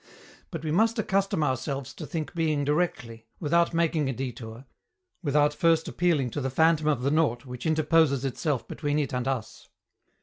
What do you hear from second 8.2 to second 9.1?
itself between